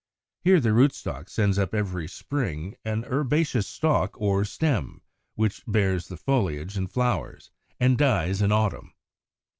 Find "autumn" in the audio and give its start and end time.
8.51-8.93